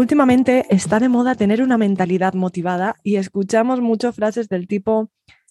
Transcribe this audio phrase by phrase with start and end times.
[0.00, 5.10] Últimamente está de moda tener una mentalidad motivada y escuchamos muchas frases del tipo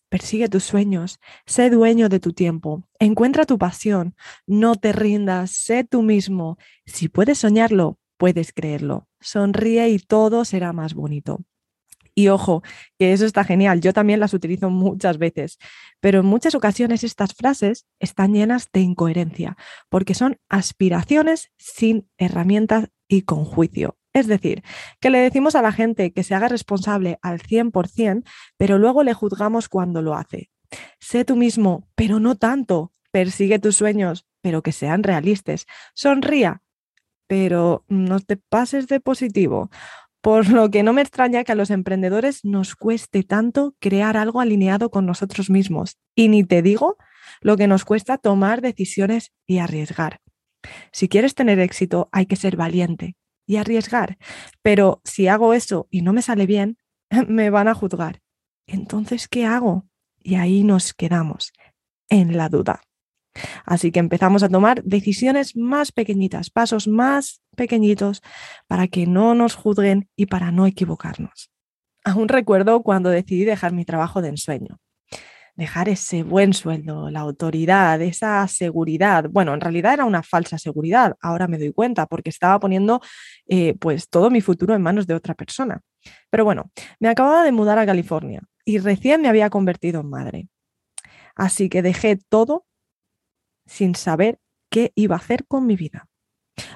[0.09, 4.15] Persigue tus sueños, sé dueño de tu tiempo, encuentra tu pasión,
[4.47, 6.57] no te rindas, sé tú mismo.
[6.87, 9.07] Si puedes soñarlo, puedes creerlo.
[9.19, 11.45] Sonríe y todo será más bonito.
[12.15, 12.63] Y ojo,
[12.97, 15.59] que eso está genial, yo también las utilizo muchas veces,
[15.99, 19.57] pero en muchas ocasiones estas frases están llenas de incoherencia,
[19.89, 23.98] porque son aspiraciones sin herramientas y con juicio.
[24.19, 24.63] Es decir,
[24.99, 28.23] que le decimos a la gente que se haga responsable al 100%,
[28.57, 30.49] pero luego le juzgamos cuando lo hace.
[30.99, 32.91] Sé tú mismo, pero no tanto.
[33.11, 35.65] Persigue tus sueños, pero que sean realistas.
[35.93, 36.61] Sonría,
[37.27, 39.69] pero no te pases de positivo.
[40.21, 44.41] Por lo que no me extraña que a los emprendedores nos cueste tanto crear algo
[44.41, 45.97] alineado con nosotros mismos.
[46.13, 46.97] Y ni te digo
[47.41, 50.19] lo que nos cuesta tomar decisiones y arriesgar.
[50.91, 53.15] Si quieres tener éxito, hay que ser valiente,
[53.49, 54.19] y arriesgar.
[54.61, 56.77] Pero si hago eso y no me sale bien,
[57.27, 58.21] me van a juzgar.
[58.67, 59.87] Entonces, ¿qué hago?
[60.19, 61.51] Y ahí nos quedamos,
[62.09, 62.81] en la duda.
[63.65, 68.21] Así que empezamos a tomar decisiones más pequeñitas, pasos más pequeñitos
[68.67, 71.49] para que no nos juzguen y para no equivocarnos.
[72.03, 74.79] Aún recuerdo cuando decidí dejar mi trabajo de ensueño
[75.59, 79.25] dejar ese buen sueldo, la autoridad, esa seguridad.
[79.29, 83.01] Bueno, en realidad era una falsa seguridad, ahora me doy cuenta, porque estaba poniendo
[83.47, 85.81] eh, pues todo mi futuro en manos de otra persona.
[86.29, 90.49] Pero bueno, me acababa de mudar a California y recién me había convertido en madre.
[91.35, 92.65] Así que dejé todo
[93.65, 94.39] sin saber
[94.69, 96.07] qué iba a hacer con mi vida.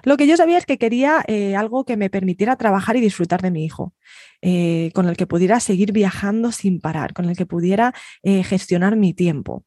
[0.04, 3.42] Lo que yo sabía es que quería eh, algo que me permitiera trabajar y disfrutar
[3.42, 3.94] de mi hijo,
[4.42, 8.96] eh, con el que pudiera seguir viajando sin parar, con el que pudiera eh, gestionar
[8.96, 9.66] mi tiempo.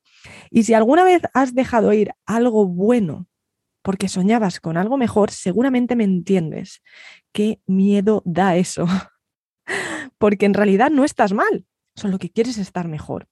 [0.50, 3.28] Y si alguna vez has dejado ir algo bueno
[3.82, 6.82] porque soñabas con algo mejor, seguramente me entiendes.
[7.32, 8.86] Qué miedo da eso.
[10.18, 13.28] porque en realidad no estás mal, solo que quieres estar mejor.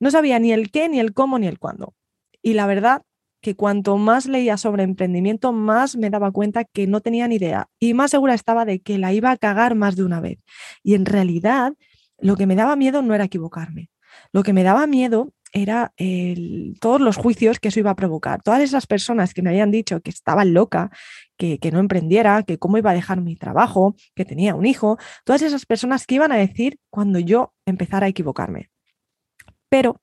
[0.00, 1.94] No sabía ni el qué, ni el cómo, ni el cuándo.
[2.42, 3.02] Y la verdad
[3.46, 7.68] que cuanto más leía sobre emprendimiento, más me daba cuenta que no tenía ni idea
[7.78, 10.40] y más segura estaba de que la iba a cagar más de una vez.
[10.82, 11.74] Y en realidad,
[12.18, 13.88] lo que me daba miedo no era equivocarme.
[14.32, 15.92] Lo que me daba miedo era
[16.80, 18.42] todos los juicios que eso iba a provocar.
[18.42, 20.90] Todas esas personas que me habían dicho que estaba loca,
[21.36, 24.98] que, que, no emprendiera, que cómo iba a dejar mi trabajo, que tenía un hijo,
[25.24, 28.70] todas esas personas que iban a decir cuando yo empezara a equivocarme.
[29.68, 30.00] Pero,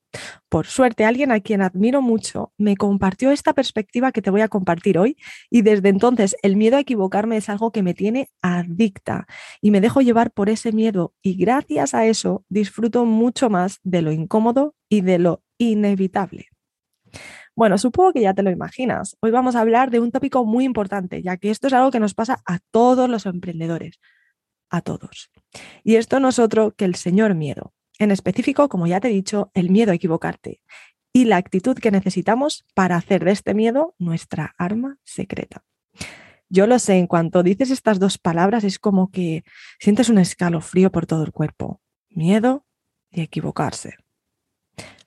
[0.49, 4.49] por suerte, alguien a quien admiro mucho me compartió esta perspectiva que te voy a
[4.49, 5.17] compartir hoy
[5.49, 9.25] y desde entonces el miedo a equivocarme es algo que me tiene adicta
[9.61, 14.01] y me dejo llevar por ese miedo y gracias a eso disfruto mucho más de
[14.01, 16.49] lo incómodo y de lo inevitable.
[17.55, 19.15] Bueno, supongo que ya te lo imaginas.
[19.21, 21.99] Hoy vamos a hablar de un tópico muy importante, ya que esto es algo que
[21.99, 23.99] nos pasa a todos los emprendedores,
[24.69, 25.29] a todos.
[25.83, 27.73] Y esto no es otro que el señor miedo.
[27.99, 30.61] En específico, como ya te he dicho, el miedo a equivocarte
[31.13, 35.63] y la actitud que necesitamos para hacer de este miedo nuestra arma secreta.
[36.49, 39.43] Yo lo sé, en cuanto dices estas dos palabras es como que
[39.79, 41.81] sientes un escalofrío por todo el cuerpo.
[42.09, 42.65] Miedo
[43.11, 43.95] y equivocarse.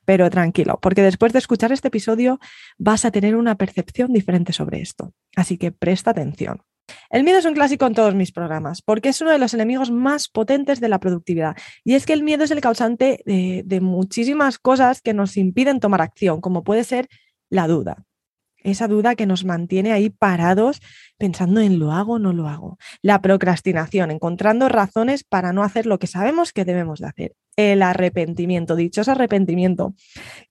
[0.05, 2.39] Pero tranquilo, porque después de escuchar este episodio
[2.79, 5.13] vas a tener una percepción diferente sobre esto.
[5.35, 6.63] Así que presta atención.
[7.11, 9.91] El miedo es un clásico en todos mis programas, porque es uno de los enemigos
[9.91, 11.57] más potentes de la productividad.
[11.85, 16.01] Y es que el miedo es el causante de, muchísimas cosas que nos impiden tomar
[16.01, 17.09] acción, como puede ser
[17.51, 18.05] la duda
[18.67, 20.81] esa duda que nos mantiene ahí parados
[21.19, 22.79] pensando en lo hago o no lo hago.
[23.01, 27.33] La procrastinación, encontrando razones para no hacer lo que sabemos que debemos de hacer.
[27.57, 29.95] El arrepentimiento, dichoso arrepentimiento,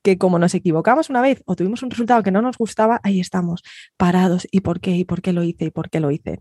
[0.02, 3.20] que como nos equivocamos una vez o tuvimos un resultado que no nos gustaba, ahí
[3.20, 3.62] estamos,
[3.96, 4.48] parados.
[4.50, 4.92] ¿Y por qué?
[4.92, 5.66] ¿Y por qué lo hice?
[5.66, 6.40] ¿Y por qué lo hice?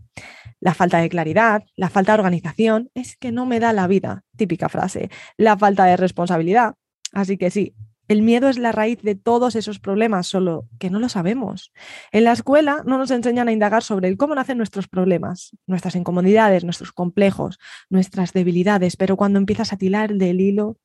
[0.59, 4.23] La falta de claridad, la falta de organización, es que no me da la vida,
[4.35, 5.09] típica frase.
[5.37, 6.73] La falta de responsabilidad,
[7.15, 7.73] Así que sí,
[8.07, 11.71] el miedo es la raíz de todos esos problemas, solo que no lo sabemos.
[12.11, 15.95] En la escuela no nos enseñan a indagar sobre el cómo nacen nuestros problemas, nuestras
[15.95, 17.59] incomodidades, nuestros complejos,
[17.89, 20.77] nuestras debilidades, pero cuando empiezas a tirar del hilo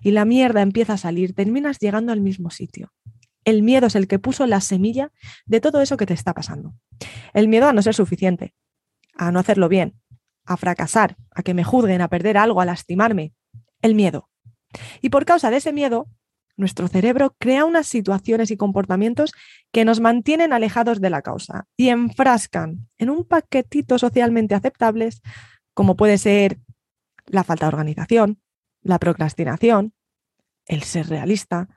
[0.00, 2.92] y la mierda empieza a salir, terminas llegando al mismo sitio.
[3.44, 5.10] El miedo es el que puso la semilla
[5.46, 6.74] de todo eso que te está pasando.
[7.34, 8.54] El miedo a no ser suficiente,
[9.16, 10.00] a no hacerlo bien,
[10.44, 13.32] a fracasar, a que me juzguen, a perder algo, a lastimarme.
[13.82, 14.28] El miedo.
[15.00, 16.08] Y por causa de ese miedo,
[16.56, 19.32] nuestro cerebro crea unas situaciones y comportamientos
[19.72, 25.22] que nos mantienen alejados de la causa y enfrascan en un paquetito socialmente aceptables,
[25.74, 26.58] como puede ser
[27.26, 28.40] la falta de organización,
[28.82, 29.94] la procrastinación,
[30.66, 31.68] el ser realista.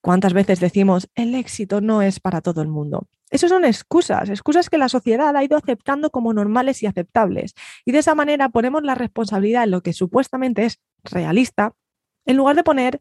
[0.00, 3.08] ¿Cuántas veces decimos el éxito no es para todo el mundo?
[3.30, 7.54] Esas son excusas, excusas que la sociedad ha ido aceptando como normales y aceptables.
[7.84, 11.72] Y de esa manera ponemos la responsabilidad en lo que supuestamente es realista,
[12.24, 13.00] en lugar de poner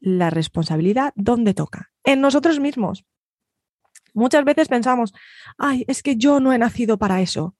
[0.00, 3.04] la responsabilidad donde toca, en nosotros mismos.
[4.14, 5.12] Muchas veces pensamos,
[5.58, 7.54] ay, es que yo no he nacido para eso.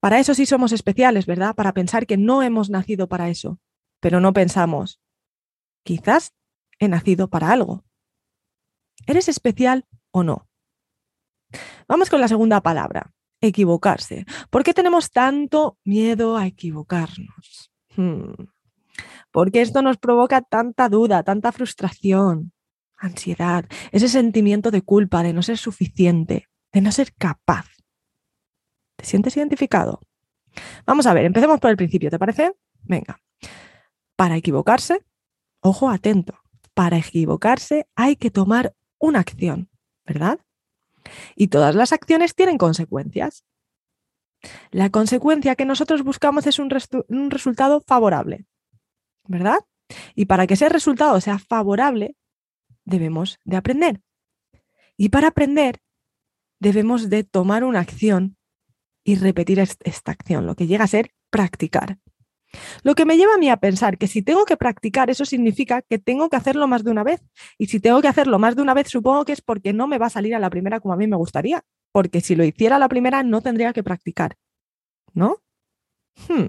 [0.00, 1.54] Para eso sí somos especiales, ¿verdad?
[1.54, 3.60] Para pensar que no hemos nacido para eso.
[4.00, 5.00] Pero no pensamos,
[5.84, 6.34] quizás
[6.78, 7.84] he nacido para algo.
[9.06, 10.48] ¿Eres especial o no?
[11.86, 14.24] Vamos con la segunda palabra, equivocarse.
[14.50, 17.70] ¿Por qué tenemos tanto miedo a equivocarnos?
[17.96, 18.32] Hmm.
[19.32, 22.52] ¿Por qué esto nos provoca tanta duda, tanta frustración,
[22.96, 27.66] ansiedad, ese sentimiento de culpa, de no ser suficiente, de no ser capaz?
[28.96, 30.00] ¿Te sientes identificado?
[30.84, 32.52] Vamos a ver, empecemos por el principio, ¿te parece?
[32.82, 33.20] Venga.
[34.16, 35.04] Para equivocarse,
[35.60, 36.38] ojo atento,
[36.74, 39.70] para equivocarse hay que tomar una acción,
[40.04, 40.40] ¿verdad?
[41.36, 43.44] Y todas las acciones tienen consecuencias.
[44.70, 46.70] La consecuencia que nosotros buscamos es un,
[47.08, 48.46] un resultado favorable.
[49.30, 49.60] ¿Verdad?
[50.14, 52.16] Y para que ese resultado sea favorable,
[52.84, 54.00] debemos de aprender.
[54.96, 55.80] Y para aprender,
[56.58, 58.36] debemos de tomar una acción
[59.04, 61.98] y repetir esta acción, lo que llega a ser practicar.
[62.82, 65.82] Lo que me lleva a mí a pensar que si tengo que practicar, eso significa
[65.82, 67.22] que tengo que hacerlo más de una vez.
[67.56, 69.98] Y si tengo que hacerlo más de una vez, supongo que es porque no me
[69.98, 71.62] va a salir a la primera como a mí me gustaría.
[71.92, 74.36] Porque si lo hiciera a la primera, no tendría que practicar.
[75.14, 75.36] ¿No?
[76.28, 76.48] Hmm.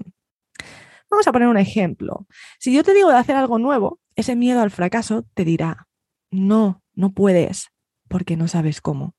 [1.12, 2.26] Vamos a poner un ejemplo.
[2.58, 5.86] Si yo te digo de hacer algo nuevo, ese miedo al fracaso te dirá,
[6.30, 7.68] no, no puedes,
[8.08, 9.14] porque no sabes cómo.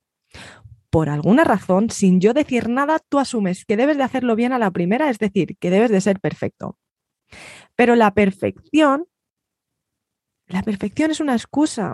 [0.90, 4.58] Por alguna razón, sin yo decir nada, tú asumes que debes de hacerlo bien a
[4.58, 6.80] la primera, es decir, que debes de ser perfecto.
[7.76, 9.06] Pero la perfección,
[10.48, 11.94] la perfección es una excusa.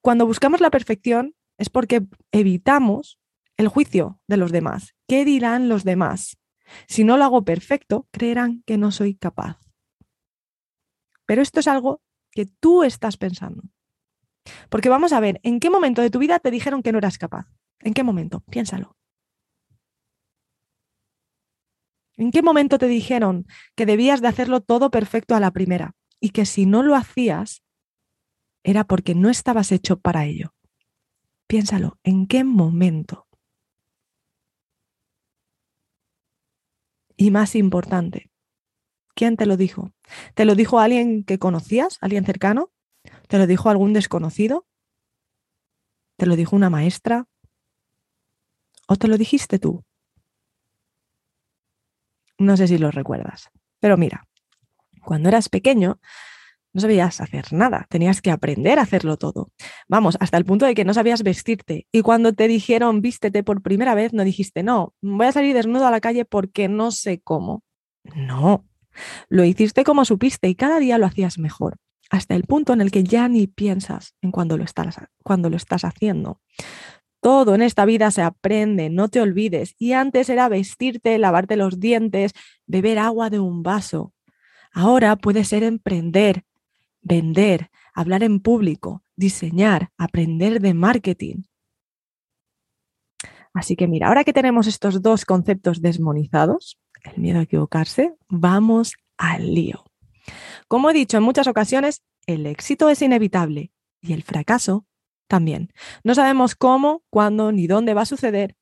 [0.00, 3.20] Cuando buscamos la perfección es porque evitamos
[3.56, 4.96] el juicio de los demás.
[5.06, 6.36] ¿Qué dirán los demás?
[6.86, 9.58] Si no lo hago perfecto, creerán que no soy capaz.
[11.26, 13.62] Pero esto es algo que tú estás pensando.
[14.68, 17.18] Porque vamos a ver, ¿en qué momento de tu vida te dijeron que no eras
[17.18, 17.46] capaz?
[17.80, 18.40] ¿En qué momento?
[18.50, 18.96] Piénsalo.
[22.16, 26.30] ¿En qué momento te dijeron que debías de hacerlo todo perfecto a la primera y
[26.30, 27.62] que si no lo hacías
[28.62, 30.54] era porque no estabas hecho para ello?
[31.48, 33.26] Piénsalo, ¿en qué momento?
[37.16, 38.30] Y más importante,
[39.14, 39.92] ¿quién te lo dijo?
[40.34, 42.70] ¿Te lo dijo alguien que conocías, alguien cercano?
[43.28, 44.66] ¿Te lo dijo algún desconocido?
[46.16, 47.26] ¿Te lo dijo una maestra?
[48.86, 49.84] ¿O te lo dijiste tú?
[52.38, 54.26] No sé si lo recuerdas, pero mira,
[55.04, 56.00] cuando eras pequeño,
[56.74, 59.50] no sabías hacer nada, tenías que aprender a hacerlo todo.
[59.88, 61.86] Vamos, hasta el punto de que no sabías vestirte.
[61.92, 65.86] Y cuando te dijeron vístete por primera vez, no dijiste, no, voy a salir desnudo
[65.86, 67.62] a la calle porque no sé cómo.
[68.14, 68.66] No,
[69.28, 71.76] lo hiciste como supiste y cada día lo hacías mejor,
[72.10, 75.56] hasta el punto en el que ya ni piensas en cuando lo estás, cuando lo
[75.56, 76.40] estás haciendo.
[77.20, 79.74] Todo en esta vida se aprende, no te olvides.
[79.78, 82.32] Y antes era vestirte, lavarte los dientes,
[82.66, 84.12] beber agua de un vaso.
[84.74, 86.44] Ahora puede ser emprender,
[87.04, 91.42] vender, hablar en público, diseñar, aprender de marketing.
[93.52, 98.94] Así que mira, ahora que tenemos estos dos conceptos desmonizados, el miedo a equivocarse, vamos
[99.16, 99.84] al lío.
[100.66, 103.70] Como he dicho en muchas ocasiones, el éxito es inevitable
[104.00, 104.86] y el fracaso
[105.28, 105.72] también.
[106.02, 108.56] No sabemos cómo, cuándo ni dónde va a suceder,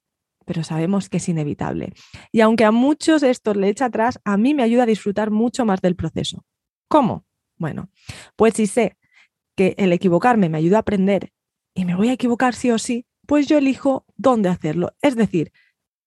[0.44, 1.94] pero sabemos que es inevitable.
[2.32, 5.64] Y aunque a muchos esto le echa atrás, a mí me ayuda a disfrutar mucho
[5.64, 6.44] más del proceso.
[6.88, 7.24] ¿Cómo?
[7.62, 7.90] Bueno,
[8.34, 8.98] pues si sé
[9.56, 11.32] que el equivocarme me ayuda a aprender
[11.76, 15.52] y me voy a equivocar sí o sí, pues yo elijo dónde hacerlo, es decir,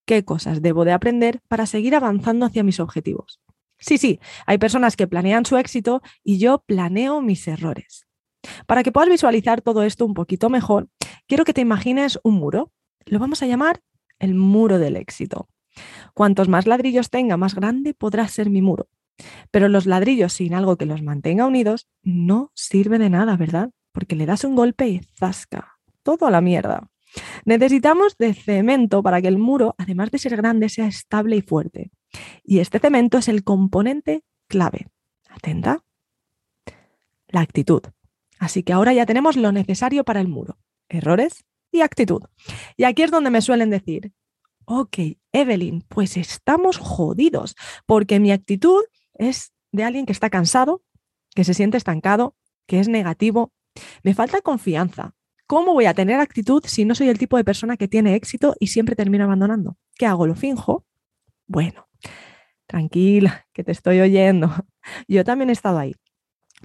[0.06, 3.40] qué cosas debo de aprender para seguir avanzando hacia mis objetivos.
[3.80, 8.06] Sí, sí, hay personas que planean su éxito y yo planeo mis errores.
[8.68, 10.90] Para que puedas visualizar todo esto un poquito mejor,
[11.26, 12.74] quiero que te imagines un muro.
[13.06, 13.82] Lo vamos a llamar
[14.20, 15.48] el muro del éxito.
[16.14, 18.90] Cuantos más ladrillos tenga, más grande podrá ser mi muro.
[19.52, 23.72] Pero los ladrillos sin algo que los mantenga unidos no sirve de nada, ¿verdad?
[23.92, 26.90] Porque le das un golpe y zasca, todo a la mierda.
[27.46, 31.92] Necesitamos de cemento para que el muro, además de ser grande, sea estable y fuerte.
[32.44, 34.88] Y este cemento es el componente clave.
[35.30, 35.84] Atenta.
[37.28, 37.82] La actitud.
[38.40, 40.58] Así que ahora ya tenemos lo necesario para el muro.
[40.90, 42.22] Errores y actitud.
[42.78, 44.14] Y aquí es donde me suelen decir,
[44.66, 44.98] ok,
[45.32, 47.56] Evelyn, pues estamos jodidos,
[47.86, 48.84] porque mi actitud
[49.16, 50.84] es de alguien que está cansado,
[51.34, 52.36] que se siente estancado,
[52.68, 53.52] que es negativo.
[54.04, 55.16] Me falta confianza.
[55.48, 58.56] ¿Cómo voy a tener actitud si no soy el tipo de persona que tiene éxito
[58.60, 59.78] y siempre termino abandonando?
[59.96, 60.26] ¿Qué hago?
[60.26, 60.86] ¿Lo finjo?
[61.46, 61.88] Bueno,
[62.66, 64.52] tranquila, que te estoy oyendo.
[65.08, 65.94] Yo también he estado ahí.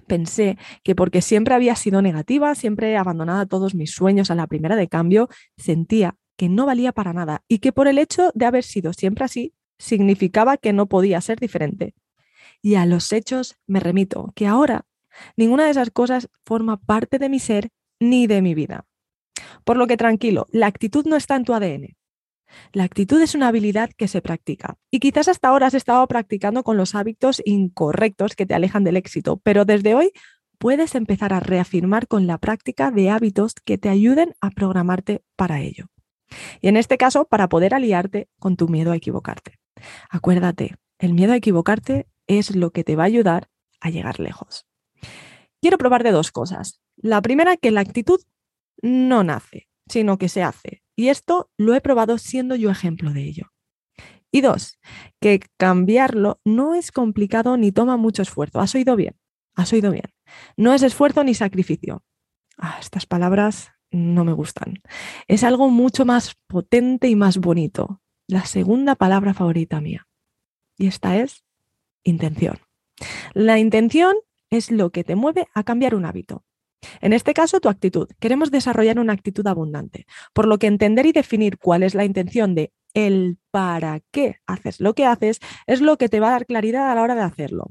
[0.07, 4.77] Pensé que porque siempre había sido negativa, siempre abandonada todos mis sueños a la primera
[4.77, 5.29] de cambio,
[5.59, 9.27] sentía que no valía para nada y que por el hecho de haber sido siempre
[9.27, 11.95] así, significaba que no podía ser diferente.
[12.63, 14.87] Y a los hechos me remito, que ahora
[15.37, 18.87] ninguna de esas cosas forma parte de mi ser ni de mi vida.
[19.65, 21.97] Por lo que tranquilo, la actitud no está en tu ADN.
[22.73, 26.65] La actitud es una habilidad que se practica y quizás hasta ahora has estado practicando
[26.65, 30.13] con los hábitos incorrectos que te alejan del éxito, pero desde hoy
[30.59, 35.61] puedes empezar a reafirmar con la práctica de hábitos que te ayuden a programarte para
[35.61, 35.87] ello.
[36.61, 39.59] Y en este caso, para poder aliarte con tu miedo a equivocarte.
[40.11, 43.51] Acuérdate, el miedo a equivocarte es lo que te va a ayudar
[43.81, 44.67] a llegar lejos.
[45.61, 46.81] Quiero probar de dos cosas.
[46.97, 48.21] La primera, que la actitud
[48.83, 50.83] no nace, sino que se hace.
[50.97, 53.53] Y esto lo he probado siendo yo ejemplo de ello.
[54.33, 54.79] Y dos,
[55.21, 58.61] que cambiarlo no es complicado ni toma mucho esfuerzo.
[58.61, 59.17] ¿Has oído bien?
[59.55, 60.13] Has oído bien.
[60.57, 62.05] No es esfuerzo ni sacrificio.
[62.57, 64.75] Ah, estas palabras no me gustan.
[65.27, 68.01] Es algo mucho más potente y más bonito.
[68.29, 70.07] La segunda palabra favorita mía.
[70.79, 71.45] Y esta es
[72.05, 72.59] intención.
[73.35, 74.17] La intención
[74.51, 76.45] es lo que te mueve a cambiar un hábito.
[77.01, 78.09] En este caso, tu actitud.
[78.21, 82.55] Queremos desarrollar una actitud abundante, por lo que entender y definir cuál es la intención
[82.55, 85.39] de el para qué haces lo que haces
[85.69, 87.71] es lo que te va a dar claridad a la hora de hacerlo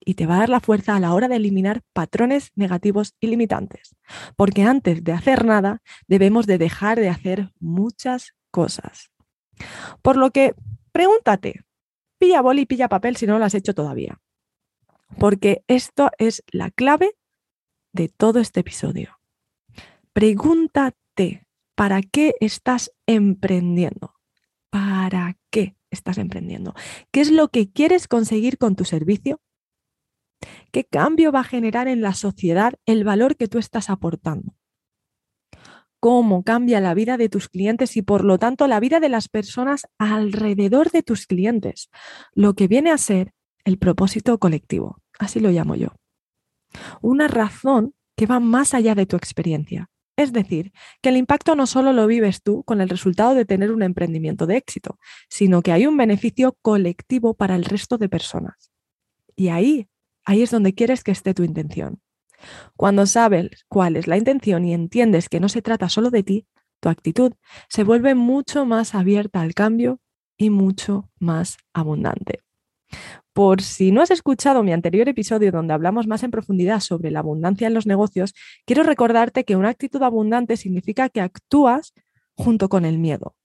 [0.00, 3.26] y te va a dar la fuerza a la hora de eliminar patrones negativos y
[3.26, 3.94] limitantes.
[4.34, 9.10] Porque antes de hacer nada, debemos de dejar de hacer muchas cosas.
[10.00, 10.54] Por lo que,
[10.92, 11.64] pregúntate,
[12.20, 14.20] pilla boli y pilla papel si no lo has hecho todavía.
[15.18, 17.16] Porque esto es la clave
[17.92, 19.18] de todo este episodio.
[20.12, 24.14] Pregúntate, ¿para qué estás emprendiendo?
[24.70, 26.74] ¿Para qué estás emprendiendo?
[27.10, 29.40] ¿Qué es lo que quieres conseguir con tu servicio?
[30.70, 34.54] ¿Qué cambio va a generar en la sociedad el valor que tú estás aportando?
[36.00, 39.28] ¿Cómo cambia la vida de tus clientes y por lo tanto la vida de las
[39.28, 41.90] personas alrededor de tus clientes?
[42.32, 43.32] Lo que viene a ser
[43.64, 45.88] el propósito colectivo, así lo llamo yo.
[47.02, 49.90] Una razón que va más allá de tu experiencia.
[50.16, 53.70] Es decir, que el impacto no solo lo vives tú con el resultado de tener
[53.72, 58.70] un emprendimiento de éxito, sino que hay un beneficio colectivo para el resto de personas.
[59.36, 59.88] Y ahí
[60.24, 62.00] Ahí es donde quieres que esté tu intención.
[62.76, 66.46] Cuando sabes cuál es la intención y entiendes que no se trata solo de ti,
[66.80, 67.32] tu actitud
[67.68, 70.00] se vuelve mucho más abierta al cambio
[70.36, 72.40] y mucho más abundante.
[73.32, 77.20] Por si no has escuchado mi anterior episodio donde hablamos más en profundidad sobre la
[77.20, 78.34] abundancia en los negocios,
[78.66, 81.92] quiero recordarte que una actitud abundante significa que actúas
[82.34, 83.36] junto con el miedo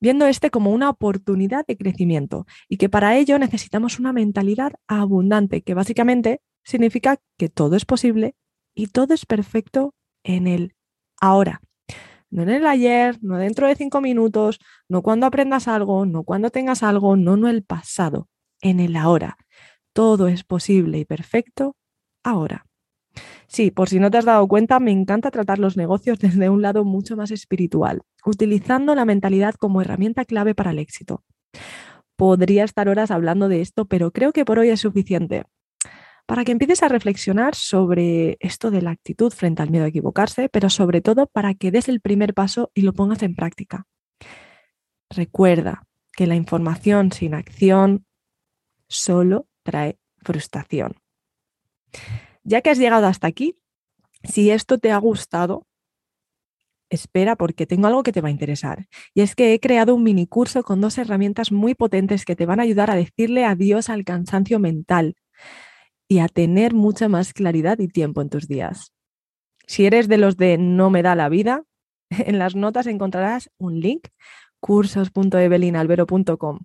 [0.00, 5.62] viendo este como una oportunidad de crecimiento y que para ello necesitamos una mentalidad abundante,
[5.62, 6.40] que básicamente
[6.70, 8.36] significa que todo es posible
[8.74, 10.74] y todo es perfecto en el
[11.20, 11.60] ahora.
[12.30, 16.50] No en el ayer, no dentro de cinco minutos, no cuando aprendas algo, no cuando
[16.50, 18.28] tengas algo, no, no el pasado,
[18.60, 19.36] en el ahora.
[19.92, 21.76] Todo es posible y perfecto
[22.22, 22.66] ahora.
[23.48, 26.62] Sí, por si no te has dado cuenta, me encanta tratar los negocios desde un
[26.62, 31.24] lado mucho más espiritual, utilizando la mentalidad como herramienta clave para el éxito.
[32.14, 35.46] Podría estar horas hablando de esto, pero creo que por hoy es suficiente
[36.30, 40.48] para que empieces a reflexionar sobre esto de la actitud frente al miedo a equivocarse,
[40.48, 43.88] pero sobre todo para que des el primer paso y lo pongas en práctica.
[45.10, 48.06] Recuerda que la información sin acción
[48.86, 50.94] solo trae frustración.
[52.44, 53.58] Ya que has llegado hasta aquí,
[54.22, 55.66] si esto te ha gustado,
[56.90, 58.86] espera porque tengo algo que te va a interesar.
[59.14, 62.46] Y es que he creado un mini curso con dos herramientas muy potentes que te
[62.46, 65.16] van a ayudar a decirle adiós al cansancio mental
[66.10, 68.92] y a tener mucha más claridad y tiempo en tus días.
[69.68, 71.62] Si eres de los de no me da la vida,
[72.10, 74.08] en las notas encontrarás un link
[74.58, 76.58] cursos.evelinalvero.com.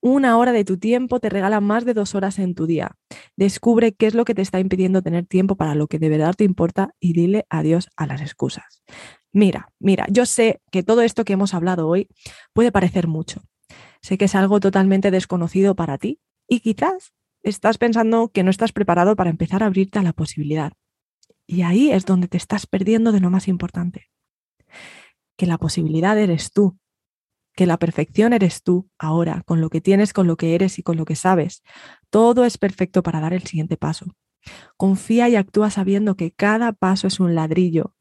[0.00, 2.92] Una hora de tu tiempo te regala más de dos horas en tu día.
[3.36, 6.36] Descubre qué es lo que te está impidiendo tener tiempo para lo que de verdad
[6.36, 8.84] te importa y dile adiós a las excusas.
[9.32, 12.06] Mira, mira, yo sé que todo esto que hemos hablado hoy
[12.52, 13.42] puede parecer mucho.
[14.02, 17.12] Sé que es algo totalmente desconocido para ti y quizás
[17.44, 20.72] estás pensando que no estás preparado para empezar a abrirte a la posibilidad.
[21.46, 24.10] Y ahí es donde te estás perdiendo de lo más importante.
[25.36, 26.78] Que la posibilidad eres tú
[27.54, 30.82] que la perfección eres tú ahora, con lo que tienes, con lo que eres y
[30.82, 31.62] con lo que sabes.
[32.10, 34.06] Todo es perfecto para dar el siguiente paso.
[34.76, 37.94] Confía y actúa sabiendo que cada paso es un ladrillo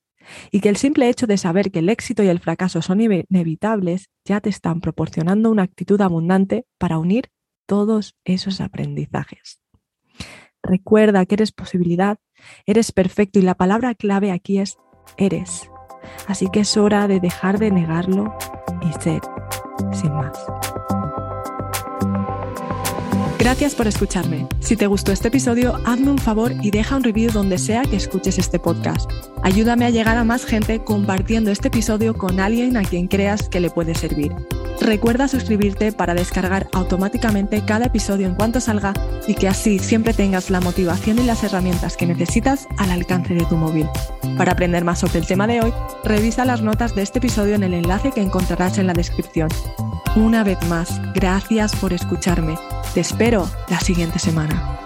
[0.52, 4.10] y que el simple hecho de saber que el éxito y el fracaso son inevitables
[4.26, 7.30] ya te están proporcionando una actitud abundante para unir
[7.66, 9.60] todos esos aprendizajes.
[10.62, 12.18] Recuerda que eres posibilidad,
[12.66, 14.78] eres perfecto y la palabra clave aquí es
[15.18, 15.70] eres.
[16.28, 18.36] Así que es hora de dejar de negarlo
[18.82, 19.22] y ser
[19.92, 20.38] sin más.
[23.44, 24.48] Gracias por escucharme.
[24.62, 27.98] Si te gustó este episodio, hazme un favor y deja un review donde sea que
[27.98, 29.12] escuches este podcast.
[29.42, 33.60] Ayúdame a llegar a más gente compartiendo este episodio con alguien a quien creas que
[33.60, 34.32] le puede servir.
[34.82, 38.94] Recuerda suscribirte para descargar automáticamente cada episodio en cuanto salga
[39.28, 43.46] y que así siempre tengas la motivación y las herramientas que necesitas al alcance de
[43.46, 43.88] tu móvil.
[44.38, 47.64] Para aprender más sobre el tema de hoy, revisa las notas de este episodio en
[47.64, 49.50] el enlace que encontrarás en la descripción.
[50.16, 52.56] Una vez más, gracias por escucharme.
[52.94, 54.83] Te espero la siguiente semana.